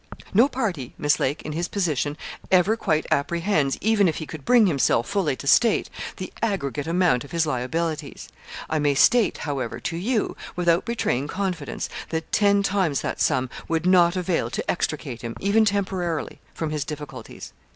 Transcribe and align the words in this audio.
No 0.33 0.47
party, 0.49 0.95
Miss 0.97 1.19
Lake, 1.19 1.43
in 1.43 1.51
his 1.51 1.67
position, 1.67 2.17
ever 2.49 2.75
quite 2.75 3.05
apprehends, 3.11 3.77
even 3.81 4.07
if 4.07 4.15
he 4.15 4.25
could 4.25 4.43
bring 4.45 4.65
himself 4.65 5.07
fully 5.07 5.35
to 5.35 5.45
state, 5.45 5.91
the 6.17 6.33
aggregate 6.41 6.87
amount 6.87 7.23
of 7.23 7.29
his 7.29 7.45
liabilities. 7.45 8.27
I 8.67 8.79
may 8.79 8.95
state, 8.95 9.37
however, 9.37 9.79
to 9.81 9.95
you, 9.97 10.35
without 10.55 10.85
betraying 10.85 11.27
confidence, 11.27 11.87
that 12.09 12.31
ten 12.31 12.63
times 12.63 13.01
that 13.01 13.21
sum 13.21 13.51
would 13.67 13.85
not 13.85 14.15
avail 14.15 14.49
to 14.49 14.71
extricate 14.71 15.21
him, 15.21 15.35
even 15.39 15.65
temporarily, 15.65 16.39
from 16.51 16.71
his 16.71 16.83
difficulties. 16.83 17.53